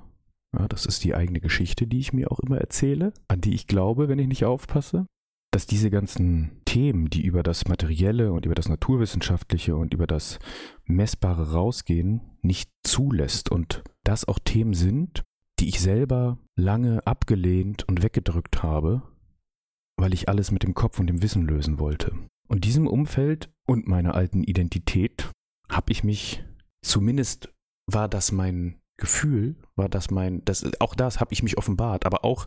Ja, 0.57 0.67
das 0.67 0.85
ist 0.85 1.03
die 1.03 1.15
eigene 1.15 1.39
Geschichte, 1.39 1.87
die 1.87 1.99
ich 1.99 2.13
mir 2.13 2.31
auch 2.31 2.39
immer 2.39 2.59
erzähle, 2.59 3.13
an 3.27 3.41
die 3.41 3.53
ich 3.53 3.67
glaube, 3.67 4.07
wenn 4.07 4.19
ich 4.19 4.27
nicht 4.27 4.45
aufpasse 4.45 5.07
dass 5.53 5.67
diese 5.67 5.91
ganzen 5.91 6.61
Themen, 6.65 7.11
die 7.11 7.21
über 7.21 7.43
das 7.43 7.67
Materielle 7.67 8.31
und 8.31 8.45
über 8.47 8.55
das 8.55 8.69
Naturwissenschaftliche 8.69 9.75
und 9.75 9.93
über 9.93 10.07
das 10.07 10.39
Messbare 10.85 11.51
rausgehen, 11.51 12.21
nicht 12.41 12.71
zulässt 12.83 13.51
und 13.51 13.83
das 14.03 14.27
auch 14.27 14.39
Themen 14.39 14.73
sind, 14.73 15.23
die 15.59 15.69
ich 15.69 15.79
selber 15.79 16.39
lange 16.55 17.05
abgelehnt 17.05 17.87
und 17.87 18.01
weggedrückt 18.01 18.63
habe, 18.63 19.03
weil 19.97 20.13
ich 20.13 20.29
alles 20.29 20.51
mit 20.51 20.63
dem 20.63 20.73
Kopf 20.73 20.99
und 20.99 21.07
dem 21.07 21.21
Wissen 21.21 21.43
lösen 21.43 21.79
wollte. 21.79 22.13
Und 22.47 22.65
diesem 22.65 22.87
Umfeld 22.87 23.51
und 23.65 23.87
meiner 23.87 24.15
alten 24.15 24.43
Identität 24.43 25.31
habe 25.69 25.91
ich 25.91 26.03
mich, 26.03 26.43
zumindest 26.81 27.53
war 27.87 28.07
das 28.07 28.31
mein 28.31 28.79
Gefühl, 28.97 29.55
war 29.75 29.89
das 29.89 30.11
mein, 30.11 30.43
das, 30.45 30.69
auch 30.79 30.95
das 30.95 31.19
habe 31.19 31.33
ich 31.33 31.43
mich 31.43 31.57
offenbart, 31.57 32.05
aber 32.05 32.23
auch 32.23 32.45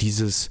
dieses 0.00 0.50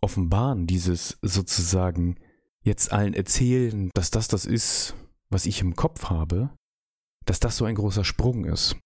offenbaren, 0.00 0.66
dieses 0.66 1.18
sozusagen 1.22 2.16
jetzt 2.62 2.92
allen 2.92 3.14
erzählen, 3.14 3.90
dass 3.94 4.10
das 4.10 4.28
das 4.28 4.44
ist, 4.44 4.94
was 5.28 5.46
ich 5.46 5.60
im 5.60 5.76
Kopf 5.76 6.06
habe, 6.06 6.50
dass 7.24 7.40
das 7.40 7.56
so 7.56 7.64
ein 7.64 7.76
großer 7.76 8.04
Sprung 8.04 8.44
ist, 8.44 8.76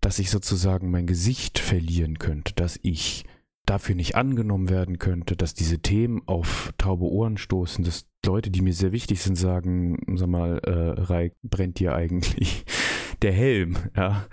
dass 0.00 0.18
ich 0.18 0.30
sozusagen 0.30 0.90
mein 0.90 1.06
Gesicht 1.06 1.58
verlieren 1.58 2.18
könnte, 2.18 2.54
dass 2.54 2.78
ich 2.82 3.24
dafür 3.68 3.94
nicht 3.94 4.14
angenommen 4.14 4.70
werden 4.70 4.98
könnte, 4.98 5.36
dass 5.36 5.54
diese 5.54 5.80
Themen 5.80 6.22
auf 6.26 6.72
taube 6.78 7.04
Ohren 7.04 7.36
stoßen, 7.36 7.84
dass 7.84 8.08
Leute, 8.24 8.50
die 8.50 8.62
mir 8.62 8.72
sehr 8.72 8.92
wichtig 8.92 9.22
sind, 9.22 9.36
sagen, 9.36 9.98
sag 10.16 10.28
mal, 10.28 10.58
äh, 10.58 11.00
Reik, 11.00 11.34
brennt 11.42 11.78
dir 11.78 11.94
eigentlich 11.94 12.64
der 13.22 13.32
Helm, 13.32 13.76
ja. 13.96 14.26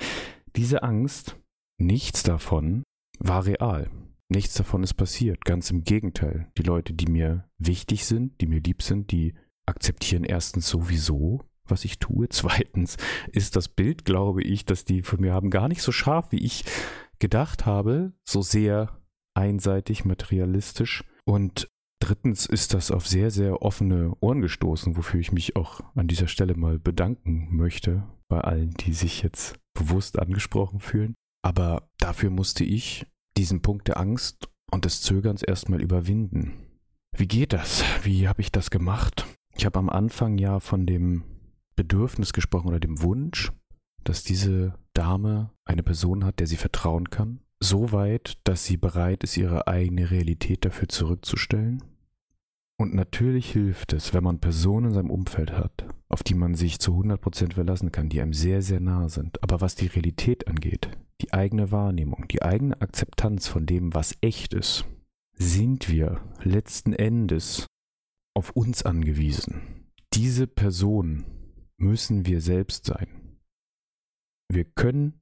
Diese 0.55 0.83
Angst, 0.83 1.37
nichts 1.77 2.23
davon 2.23 2.83
war 3.19 3.45
real. 3.45 3.89
Nichts 4.29 4.53
davon 4.53 4.83
ist 4.83 4.93
passiert. 4.93 5.43
Ganz 5.43 5.69
im 5.69 5.83
Gegenteil. 5.83 6.47
Die 6.57 6.63
Leute, 6.63 6.93
die 6.93 7.07
mir 7.07 7.49
wichtig 7.57 8.05
sind, 8.05 8.39
die 8.39 8.47
mir 8.47 8.61
lieb 8.61 8.81
sind, 8.81 9.11
die 9.11 9.35
akzeptieren 9.65 10.23
erstens 10.23 10.69
sowieso, 10.69 11.41
was 11.65 11.83
ich 11.83 11.99
tue. 11.99 12.27
Zweitens 12.29 12.95
ist 13.33 13.57
das 13.57 13.67
Bild, 13.67 14.05
glaube 14.05 14.43
ich, 14.43 14.63
das 14.63 14.85
die 14.85 15.01
von 15.01 15.19
mir 15.19 15.33
haben, 15.33 15.49
gar 15.49 15.67
nicht 15.67 15.81
so 15.81 15.91
scharf, 15.91 16.31
wie 16.31 16.43
ich 16.43 16.63
gedacht 17.19 17.65
habe. 17.65 18.13
So 18.23 18.41
sehr 18.41 18.97
einseitig, 19.35 20.05
materialistisch. 20.05 21.03
Und 21.25 21.69
drittens 21.99 22.45
ist 22.45 22.73
das 22.73 22.91
auf 22.91 23.07
sehr, 23.07 23.31
sehr 23.31 23.61
offene 23.61 24.13
Ohren 24.19 24.41
gestoßen, 24.41 24.97
wofür 24.97 25.19
ich 25.19 25.31
mich 25.31 25.55
auch 25.55 25.81
an 25.95 26.07
dieser 26.07 26.27
Stelle 26.27 26.55
mal 26.55 26.79
bedanken 26.79 27.55
möchte 27.55 28.03
bei 28.27 28.41
allen, 28.41 28.71
die 28.71 28.93
sich 28.93 29.21
jetzt 29.21 29.59
bewusst 29.73 30.17
angesprochen 30.17 30.79
fühlen. 30.79 31.15
Aber 31.43 31.89
dafür 31.99 32.29
musste 32.31 32.63
ich 32.63 33.05
diesen 33.37 33.61
Punkt 33.61 33.87
der 33.87 33.97
Angst 33.97 34.49
und 34.71 34.85
des 34.85 35.01
Zögerns 35.01 35.43
erstmal 35.43 35.81
überwinden. 35.81 36.53
Wie 37.15 37.27
geht 37.27 37.53
das? 37.53 37.83
Wie 38.03 38.27
habe 38.27 38.41
ich 38.41 38.51
das 38.51 38.71
gemacht? 38.71 39.25
Ich 39.55 39.65
habe 39.65 39.79
am 39.79 39.89
Anfang 39.89 40.37
ja 40.37 40.59
von 40.59 40.85
dem 40.85 41.23
Bedürfnis 41.75 42.33
gesprochen 42.33 42.67
oder 42.67 42.79
dem 42.79 43.01
Wunsch, 43.01 43.51
dass 44.03 44.23
diese 44.23 44.73
Dame 44.93 45.51
eine 45.65 45.83
Person 45.83 46.25
hat, 46.25 46.39
der 46.39 46.47
sie 46.47 46.57
vertrauen 46.57 47.09
kann. 47.09 47.39
So 47.67 47.91
weit, 47.91 48.37
dass 48.43 48.63
sie 48.63 48.77
bereit 48.77 49.23
ist, 49.23 49.35
ihre 49.37 49.65
eigene 49.65 50.11
Realität 50.11 50.65
dafür 50.65 50.87
zurückzustellen. 50.87 51.83
Und 52.77 52.93
natürlich 52.93 53.51
hilft 53.53 53.91
es, 53.93 54.13
wenn 54.13 54.23
man 54.23 54.39
Personen 54.39 54.89
in 54.89 54.93
seinem 54.93 55.09
Umfeld 55.09 55.53
hat, 55.53 55.87
auf 56.07 56.21
die 56.21 56.35
man 56.35 56.53
sich 56.53 56.77
zu 56.77 56.91
100% 56.91 57.53
verlassen 57.53 57.91
kann, 57.91 58.07
die 58.07 58.21
einem 58.21 58.33
sehr, 58.33 58.61
sehr 58.61 58.79
nahe 58.79 59.09
sind. 59.09 59.41
Aber 59.41 59.61
was 59.61 59.73
die 59.73 59.87
Realität 59.87 60.47
angeht, 60.47 60.91
die 61.21 61.33
eigene 61.33 61.71
Wahrnehmung, 61.71 62.27
die 62.27 62.43
eigene 62.43 62.79
Akzeptanz 62.81 63.47
von 63.47 63.65
dem, 63.65 63.95
was 63.95 64.15
echt 64.21 64.53
ist, 64.53 64.85
sind 65.33 65.89
wir 65.89 66.21
letzten 66.43 66.93
Endes 66.93 67.65
auf 68.35 68.51
uns 68.51 68.83
angewiesen. 68.83 69.89
Diese 70.13 70.45
Person 70.45 71.25
müssen 71.77 72.27
wir 72.27 72.41
selbst 72.41 72.85
sein. 72.85 73.39
Wir 74.49 74.65
können 74.65 75.19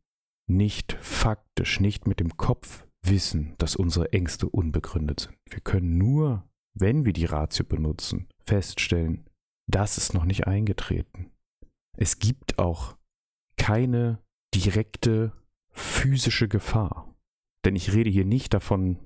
nicht 0.50 0.94
faktisch, 0.94 1.80
nicht 1.80 2.08
mit 2.08 2.20
dem 2.20 2.38
Kopf 2.38 2.86
wissen, 3.06 3.56
dass 3.58 3.76
unsere 3.76 4.14
Ängste 4.14 4.48
unbegründet 4.48 5.22
sind. 5.22 5.38
Wir 5.50 5.60
können 5.60 5.98
nur, 5.98 6.48
wenn 6.74 7.06
wir 7.06 7.14
die 7.14 7.26
Ratio 7.26 7.66
benutzen, 7.66 8.28
feststellen, 8.40 9.26
das 9.70 9.98
ist 9.98 10.14
noch 10.14 10.26
nicht 10.26 10.48
eingetreten. 10.48 11.32
Es 11.98 12.20
gibt 12.20 12.60
auch 12.60 12.98
keine 13.58 14.20
direkte 14.54 15.32
physische 15.72 16.48
Gefahr. 16.48 17.14
Denn 17.66 17.76
ich 17.76 17.94
rede 17.94 18.10
hier 18.10 18.26
nicht 18.26 18.54
davon, 18.54 18.98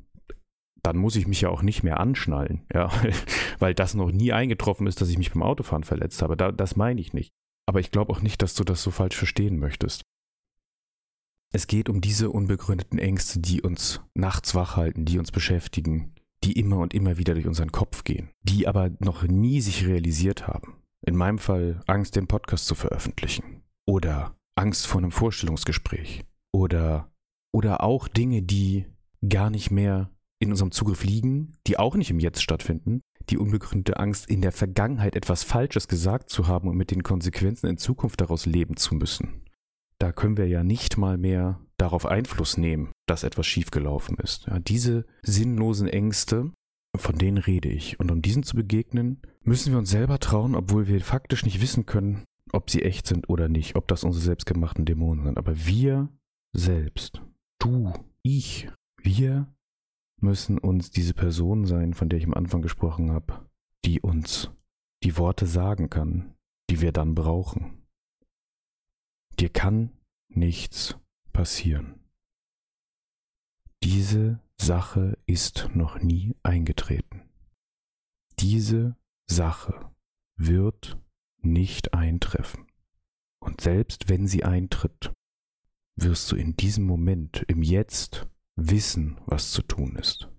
dann 0.84 0.98
muss 0.98 1.15
ich 1.15 1.27
mich 1.27 1.41
ja 1.41 1.50
auch 1.50 1.62
nicht 1.62 1.84
mehr 1.84 2.00
anschnallen, 2.00 2.65
ja, 2.74 2.89
weil 3.60 3.74
das 3.74 3.94
noch 3.94 4.12
nie 4.12 4.34
eingetroffen 4.34 4.88
ist, 4.88 5.01
dass 5.01 5.10
ich 5.10 5.17
mich 5.17 5.32
beim 5.32 5.44
Autofahren 5.44 5.84
verletzt 5.84 6.22
habe. 6.22 6.38
Da, 6.38 6.51
das 6.51 6.75
meine 6.75 7.01
ich 7.01 7.13
nicht. 7.13 7.32
Aber 7.67 7.79
ich 7.79 7.91
glaube 7.91 8.12
auch 8.13 8.22
nicht, 8.22 8.41
dass 8.41 8.56
du 8.56 8.63
das 8.63 8.82
so 8.82 8.91
falsch 8.91 9.15
verstehen 9.15 9.60
möchtest. 9.60 10.03
Es 11.54 11.68
geht 11.68 11.89
um 11.89 12.01
diese 12.01 12.30
unbegründeten 12.30 13.00
Ängste, 13.00 13.39
die 13.39 13.62
uns 13.62 14.01
nachts 14.13 14.54
wach 14.54 14.75
halten, 14.75 15.06
die 15.06 15.18
uns 15.18 15.32
beschäftigen, 15.32 16.13
die 16.44 16.54
immer 16.54 16.77
und 16.77 16.94
immer 16.94 17.18
wieder 17.18 17.34
durch 17.34 17.48
unseren 17.48 17.72
Kopf 17.72 18.04
gehen, 18.04 18.30
die 18.44 18.68
aber 18.68 18.92
noch 19.00 19.24
nie 19.24 19.62
sich 19.62 19.88
realisiert 19.88 20.48
haben. 20.48 20.75
In 21.06 21.16
meinem 21.16 21.39
Fall 21.39 21.82
Angst, 21.88 22.16
den 22.16 22.27
Podcast 22.27 22.66
zu 22.66 22.75
veröffentlichen 22.75 23.63
oder 23.86 24.36
Angst 24.56 24.88
vor 24.88 25.00
einem 25.00 25.12
Vorstellungsgespräch 25.12 26.25
oder, 26.51 27.12
oder 27.54 27.82
auch 27.82 28.08
Dinge, 28.08 28.42
die 28.42 28.86
gar 29.27 29.50
nicht 29.50 29.72
mehr 29.72 30.12
in 30.39 30.51
unserem 30.51 30.72
Zugriff 30.72 31.04
liegen, 31.04 31.54
die 31.66 31.80
auch 31.80 31.96
nicht 31.96 32.12
im 32.12 32.20
Jetzt 32.20 32.42
stattfinden, 32.42 33.01
die 33.30 33.38
unbegründete 33.38 34.00
Angst, 34.00 34.30
in 34.30 34.42
der 34.42 34.51
Vergangenheit 34.51 35.16
etwas 35.16 35.44
Falsches 35.44 35.88
gesagt 35.88 36.30
zu 36.30 36.48
haben 36.48 36.68
und 36.68 36.77
mit 36.77 36.92
den 36.92 37.04
Konsequenzen 37.04 37.68
in 37.68 37.77
Zukunft 37.77 38.22
daraus 38.22 38.46
leben 38.46 38.77
zu 38.77 38.96
müssen. 38.96 39.47
Da 40.00 40.12
können 40.12 40.38
wir 40.38 40.48
ja 40.48 40.63
nicht 40.63 40.98
mal 40.98 41.18
mehr 41.18 41.60
darauf 41.77 42.06
Einfluss 42.06 42.58
nehmen, 42.58 42.92
dass 43.08 43.24
etwas 43.24 43.48
schiefgelaufen 43.48 44.18
ist. 44.18 44.46
Ja, 44.48 44.60
diese 44.60 45.06
sinnlosen 45.22 45.88
Ängste, 45.88 46.51
von 46.96 47.18
denen 47.18 47.38
rede 47.38 47.70
ich. 47.70 48.00
Und 48.00 48.12
um 48.12 48.22
diesen 48.22 48.44
zu 48.44 48.56
begegnen, 48.56 49.22
müssen 49.44 49.72
wir 49.72 49.80
uns 49.80 49.89
selber 49.89 50.20
trauen, 50.20 50.56
obwohl 50.56 50.88
wir 50.88 51.01
faktisch 51.01 51.46
nicht 51.46 51.62
wissen 51.62 51.86
können, 51.86 52.24
ob 52.51 52.70
sie 52.70 52.84
echt 52.84 53.08
sind 53.08 53.30
oder 53.30 53.50
nicht, 53.50 53.75
ob 53.75 53.88
das 53.88 54.04
unsere 54.04 54.24
selbstgemachten 54.24 54.86
Dämonen 54.86 55.25
sind. 55.25 55.38
Aber 55.38 55.66
wir 55.66 56.10
selbst, 56.54 57.22
du, 57.60 57.94
ich, 58.24 58.70
wir 59.01 59.48
müssen 60.20 60.58
uns 60.58 60.89
diese 60.92 61.13
Person 61.13 61.66
sein, 61.66 61.94
von 61.94 62.10
der 62.10 62.20
ich 62.20 62.25
am 62.25 62.34
Anfang 62.34 62.62
gesprochen 62.62 63.12
habe, 63.12 63.46
die 63.86 64.01
uns 64.01 64.50
die 65.04 65.18
Worte 65.18 65.46
sagen 65.46 65.89
kann, 65.89 66.34
die 66.70 66.82
wir 66.82 66.92
dann 66.92 67.16
brauchen. 67.16 67.76
Dir 69.39 69.50
kann 69.50 69.91
nichts 70.29 70.96
passieren. 71.32 72.03
Diese 73.84 74.41
Sache 74.60 75.17
ist 75.27 75.70
noch 75.75 76.00
nie 76.00 76.36
eingetreten. 76.41 77.29
Diese 78.39 78.98
Sache 79.27 79.94
wird 80.36 81.00
nicht 81.38 81.94
eintreffen. 81.94 82.67
Und 83.39 83.62
selbst 83.62 84.10
wenn 84.10 84.27
sie 84.27 84.44
eintritt, 84.44 85.13
wirst 85.96 86.32
du 86.32 86.36
in 86.36 86.56
diesem 86.56 86.86
Moment, 86.86 87.44
im 87.48 87.62
Jetzt, 87.62 88.27
wissen, 88.56 89.20
was 89.25 89.51
zu 89.51 89.62
tun 89.62 89.96
ist. 89.96 90.29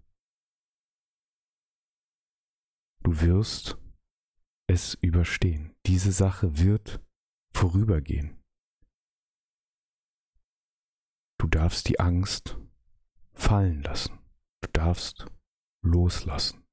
Du 3.03 3.21
wirst 3.21 3.79
es 4.67 4.95
überstehen. 4.95 5.75
Diese 5.87 6.13
Sache 6.13 6.59
wird 6.59 7.01
vorübergehen. 7.53 8.37
Du 11.39 11.47
darfst 11.47 11.89
die 11.89 12.01
Angst 12.01 12.59
fallen 13.33 13.83
lassen. 13.83 14.19
Du 14.61 14.69
darfst 14.73 15.27
loslassen. 15.83 16.65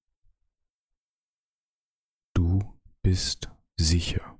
Du 2.33 2.59
bist 3.01 3.49
sicher. 3.77 4.37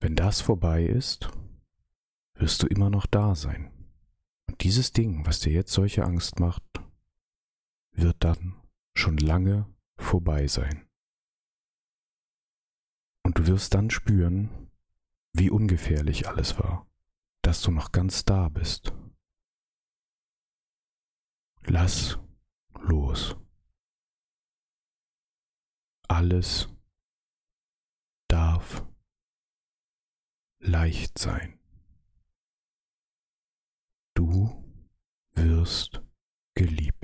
Wenn 0.00 0.14
das 0.14 0.40
vorbei 0.40 0.84
ist, 0.84 1.30
wirst 2.34 2.62
du 2.62 2.66
immer 2.66 2.90
noch 2.90 3.06
da 3.06 3.34
sein. 3.34 3.72
Und 4.46 4.62
dieses 4.62 4.92
Ding, 4.92 5.24
was 5.26 5.40
dir 5.40 5.52
jetzt 5.52 5.72
solche 5.72 6.04
Angst 6.04 6.38
macht, 6.38 6.62
wird 7.92 8.22
dann 8.22 8.54
schon 8.94 9.16
lange 9.16 9.66
vorbei 9.96 10.46
sein. 10.46 10.86
Und 13.24 13.38
du 13.38 13.46
wirst 13.46 13.74
dann 13.74 13.90
spüren, 13.90 14.70
wie 15.32 15.50
ungefährlich 15.50 16.28
alles 16.28 16.58
war, 16.58 16.85
dass 17.46 17.62
du 17.62 17.70
noch 17.70 17.92
ganz 17.92 18.24
da 18.24 18.48
bist. 18.48 18.92
Lass 21.62 22.18
los. 22.80 23.36
Alles 26.08 26.68
darf 28.26 28.84
leicht 30.58 31.18
sein. 31.18 31.60
Du 34.14 34.64
wirst 35.34 36.02
geliebt. 36.56 36.95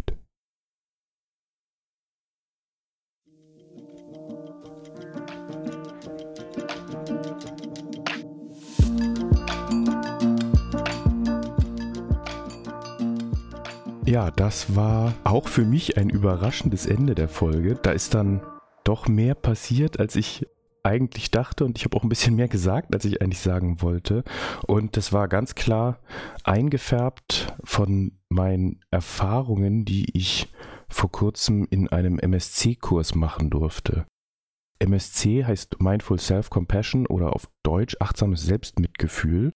Ja, 14.13 14.31
das 14.31 14.77
war 14.77 15.15
auch 15.25 15.49
für 15.49 15.65
mich 15.65 15.97
ein 15.97 16.11
überraschendes 16.11 16.85
Ende 16.85 17.15
der 17.15 17.29
Folge. 17.29 17.77
Da 17.83 17.93
ist 17.93 18.13
dann 18.13 18.43
doch 18.85 19.09
mehr 19.09 19.35
passiert, 19.35 19.99
als 19.99 20.17
ich 20.17 20.47
eigentlich 20.83 21.31
dachte 21.31 21.65
und 21.65 21.79
ich 21.79 21.87
habe 21.87 21.97
auch 21.97 22.03
ein 22.03 22.11
bisschen 22.11 22.37
mehr 22.37 22.49
gesagt, 22.49 22.93
als 22.95 23.07
ich 23.07 23.23
eigentlich 23.23 23.41
sagen 23.41 23.81
wollte. 23.81 24.23
Und 24.67 24.99
das 24.99 25.15
war 25.15 25.29
ganz 25.29 25.55
klar 25.55 25.99
eingefärbt 26.45 27.57
von 27.65 28.19
meinen 28.29 28.85
Erfahrungen, 28.91 29.87
die 29.87 30.15
ich 30.15 30.53
vor 30.91 31.11
kurzem 31.11 31.67
in 31.71 31.89
einem 31.89 32.19
MSC-Kurs 32.19 33.15
machen 33.15 33.49
durfte. 33.49 34.05
MSC 34.79 35.47
heißt 35.47 35.81
Mindful 35.81 36.19
Self-Compassion 36.19 37.07
oder 37.07 37.35
auf 37.35 37.49
Deutsch 37.63 37.97
achtsames 37.99 38.45
Selbstmitgefühl. 38.45 39.53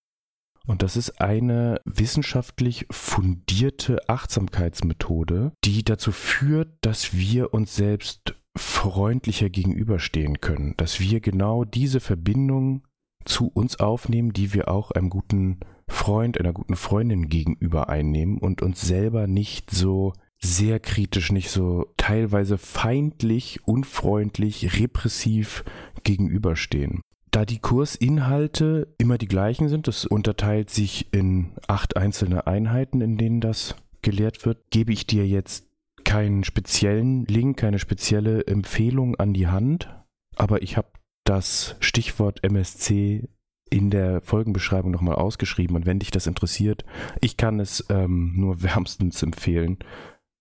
Und 0.67 0.83
das 0.83 0.97
ist 0.97 1.21
eine 1.21 1.81
wissenschaftlich 1.85 2.87
fundierte 2.91 4.09
Achtsamkeitsmethode, 4.09 5.53
die 5.65 5.85
dazu 5.85 6.13
führt, 6.13 6.69
dass 6.81 7.15
wir 7.17 7.55
uns 7.55 7.77
selbst 7.77 8.35
freundlicher 8.57 9.49
gegenüberstehen 9.51 10.41
können, 10.41 10.75
dass 10.77 10.99
wir 10.99 11.21
genau 11.21 11.65
diese 11.65 12.01
Verbindung 12.01 12.83
zu 13.25 13.49
uns 13.49 13.79
aufnehmen, 13.79 14.33
die 14.33 14.55
wir 14.55 14.69
auch 14.69 14.91
einem 14.91 15.11
guten 15.11 15.61
Freund, 15.89 16.41
einer 16.41 16.53
guten 16.53 16.77
Freundin 16.77 17.29
gegenüber 17.29 17.89
einnehmen 17.89 18.39
und 18.39 18.63
uns 18.63 18.81
selber 18.81 19.27
nicht 19.27 19.71
so 19.71 20.13
sehr 20.39 20.81
kritisch, 20.81 21.33
nicht 21.33 21.51
so 21.51 21.87
teilweise 21.97 22.59
feindlich, 22.59 23.61
unfreundlich, 23.65 24.79
repressiv 24.81 25.65
gegenüberstehen. 26.03 27.01
Da 27.37 27.45
die 27.45 27.59
Kursinhalte 27.59 28.95
immer 28.97 29.19
die 29.19 29.29
gleichen 29.29 29.69
sind, 29.69 29.89
das 29.89 30.07
unterteilt 30.07 30.71
sich 30.71 31.13
in 31.13 31.53
acht 31.69 31.95
einzelne 31.95 32.47
Einheiten, 32.47 33.03
in 33.03 33.19
denen 33.19 33.43
das 33.43 33.77
gelehrt 34.01 34.47
wird, 34.47 34.71
gebe 34.71 34.91
ich 34.91 35.07
dir 35.07 35.27
jetzt 35.27 35.67
keinen 36.03 36.45
speziellen 36.45 37.27
Link, 37.27 37.59
keine 37.59 37.79
spezielle 37.79 38.47
Empfehlung 38.47 39.17
an 39.17 39.35
die 39.35 39.49
Hand, 39.49 39.95
aber 40.35 40.63
ich 40.63 40.79
habe 40.79 40.89
das 41.25 41.77
Stichwort 41.81 42.43
MSC 42.43 43.29
in 43.69 43.91
der 43.91 44.23
Folgenbeschreibung 44.23 44.91
nochmal 44.91 45.17
ausgeschrieben 45.17 45.77
und 45.77 45.85
wenn 45.85 45.99
dich 45.99 46.11
das 46.11 46.27
interessiert, 46.27 46.87
ich 47.21 47.37
kann 47.37 47.61
es 47.61 47.85
ähm, 47.91 48.33
nur 48.35 48.63
wärmstens 48.63 49.23
empfehlen. 49.23 49.77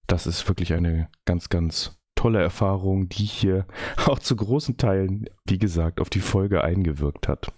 Das 0.07 0.25
ist 0.25 0.47
wirklich 0.47 0.71
eine 0.71 1.09
ganz, 1.25 1.49
ganz 1.49 1.99
tolle 2.25 2.41
Erfahrung, 2.41 3.07
die 3.07 3.23
hier 3.23 3.67
auch 4.07 4.17
zu 4.17 4.35
großen 4.35 4.77
Teilen, 4.77 5.29
wie 5.47 5.59
gesagt, 5.59 6.01
auf 6.01 6.09
die 6.09 6.21
Folge 6.21 6.63
eingewirkt 6.63 7.27
hat. 7.27 7.53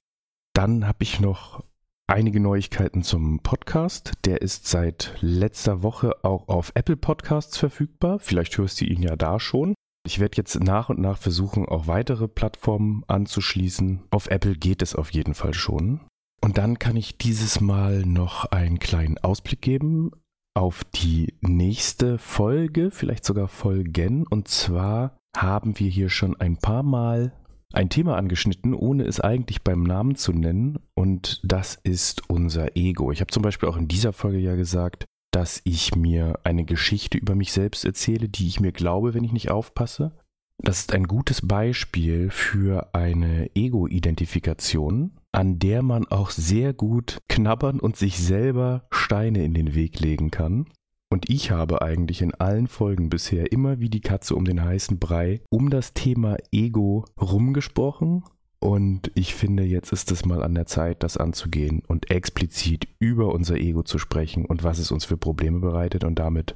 Dann 0.53 0.85
habe 0.85 1.03
ich 1.03 1.21
noch 1.21 1.63
einige 2.05 2.41
Neuigkeiten 2.41 3.01
zum 3.01 3.39
Podcast. 3.39 4.11
Der 4.25 4.41
ist 4.41 4.67
seit 4.67 5.15
letzter 5.21 5.83
Woche 5.83 6.21
auch 6.25 6.49
auf 6.49 6.73
Apple 6.75 6.97
Podcasts 6.97 7.57
verfügbar. 7.57 8.19
Vielleicht 8.19 8.57
hörst 8.57 8.81
du 8.81 8.85
ihn 8.85 9.01
ja 9.01 9.15
da 9.15 9.39
schon. 9.39 9.73
Ich 10.05 10.19
werde 10.19 10.35
jetzt 10.35 10.59
nach 10.59 10.89
und 10.89 10.99
nach 10.99 11.17
versuchen, 11.17 11.65
auch 11.65 11.87
weitere 11.87 12.27
Plattformen 12.27 13.05
anzuschließen. 13.07 14.03
Auf 14.11 14.29
Apple 14.29 14.55
geht 14.55 14.81
es 14.81 14.95
auf 14.95 15.13
jeden 15.13 15.33
Fall 15.33 15.53
schon. 15.53 16.01
Und 16.41 16.57
dann 16.57 16.77
kann 16.77 16.97
ich 16.97 17.17
dieses 17.17 17.61
Mal 17.61 18.05
noch 18.05 18.43
einen 18.43 18.79
kleinen 18.79 19.17
Ausblick 19.17 19.61
geben 19.61 20.11
auf 20.57 20.83
die 20.95 21.35
nächste 21.41 22.17
Folge, 22.17 22.89
vielleicht 22.89 23.25
sogar 23.25 23.47
Folgen. 23.47 24.25
Und 24.25 24.47
zwar 24.47 25.15
haben 25.35 25.77
wir 25.77 25.87
hier 25.87 26.09
schon 26.09 26.35
ein 26.39 26.57
paar 26.57 26.81
Mal 26.81 27.31
ein 27.73 27.89
Thema 27.89 28.17
angeschnitten, 28.17 28.73
ohne 28.73 29.03
es 29.03 29.19
eigentlich 29.19 29.61
beim 29.61 29.83
Namen 29.83 30.15
zu 30.15 30.33
nennen. 30.33 30.79
Und 30.95 31.41
das 31.43 31.75
ist 31.83 32.27
unser 32.27 32.75
Ego. 32.75 33.11
Ich 33.11 33.21
habe 33.21 33.31
zum 33.31 33.43
Beispiel 33.43 33.69
auch 33.69 33.77
in 33.77 33.87
dieser 33.87 34.13
Folge 34.13 34.39
ja 34.39 34.55
gesagt, 34.55 35.05
dass 35.31 35.61
ich 35.63 35.95
mir 35.95 36.39
eine 36.43 36.65
Geschichte 36.65 37.19
über 37.19 37.35
mich 37.35 37.51
selbst 37.51 37.85
erzähle, 37.85 38.27
die 38.27 38.47
ich 38.47 38.59
mir 38.59 38.71
glaube, 38.71 39.13
wenn 39.13 39.23
ich 39.23 39.33
nicht 39.33 39.51
aufpasse. 39.51 40.11
Das 40.57 40.79
ist 40.79 40.93
ein 40.93 41.03
gutes 41.03 41.45
Beispiel 41.45 42.31
für 42.31 42.95
eine 42.95 43.55
Ego-Identifikation, 43.55 45.11
an 45.37 45.59
der 45.59 45.83
man 45.83 46.07
auch 46.07 46.31
sehr 46.31 46.73
gut 46.73 47.19
knabbern 47.29 47.79
und 47.79 47.95
sich 47.95 48.17
selber 48.17 48.87
Steine 48.89 49.43
in 49.43 49.53
den 49.53 49.75
Weg 49.75 49.99
legen 49.99 50.31
kann. 50.31 50.65
Und 51.11 51.29
ich 51.29 51.51
habe 51.51 51.83
eigentlich 51.83 52.23
in 52.23 52.33
allen 52.33 52.67
Folgen 52.67 53.09
bisher 53.09 53.51
immer 53.51 53.79
wie 53.79 53.91
die 53.91 54.01
Katze 54.01 54.35
um 54.35 54.45
den 54.45 54.63
heißen 54.63 54.97
Brei 54.97 55.41
um 55.51 55.69
das 55.69 55.93
Thema 55.93 56.37
Ego 56.51 57.05
rumgesprochen. 57.21 58.23
Und 58.59 59.11
ich 59.13 59.35
finde, 59.35 59.61
jetzt 59.63 59.91
ist 59.91 60.11
es 60.11 60.25
mal 60.25 60.41
an 60.41 60.55
der 60.55 60.65
Zeit, 60.65 61.03
das 61.03 61.17
anzugehen 61.17 61.83
und 61.87 62.09
explizit 62.09 62.87
über 62.97 63.31
unser 63.31 63.57
Ego 63.57 63.83
zu 63.83 63.99
sprechen 63.99 64.43
und 64.43 64.63
was 64.63 64.79
es 64.79 64.91
uns 64.91 65.05
für 65.05 65.17
Probleme 65.17 65.59
bereitet. 65.59 66.03
Und 66.03 66.17
damit 66.17 66.55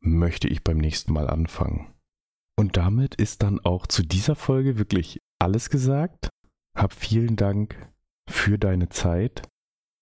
möchte 0.00 0.48
ich 0.48 0.64
beim 0.64 0.78
nächsten 0.78 1.12
Mal 1.12 1.28
anfangen. 1.28 1.92
Und 2.56 2.78
damit 2.78 3.16
ist 3.16 3.42
dann 3.42 3.60
auch 3.60 3.86
zu 3.86 4.02
dieser 4.02 4.34
Folge 4.34 4.78
wirklich 4.78 5.20
alles 5.38 5.68
gesagt. 5.68 6.30
Hab 6.74 6.94
vielen 6.94 7.36
Dank 7.36 7.93
für 8.28 8.58
deine 8.58 8.88
Zeit. 8.88 9.42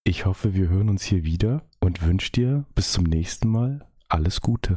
Ich 0.04 0.26
hoffe, 0.26 0.54
wir 0.54 0.68
hören 0.68 0.88
uns 0.88 1.02
hier 1.04 1.24
wieder 1.24 1.62
und 1.80 2.02
wünsche 2.02 2.32
dir 2.32 2.66
bis 2.74 2.92
zum 2.92 3.04
nächsten 3.04 3.48
Mal 3.48 3.86
alles 4.08 4.40
Gute. 4.40 4.76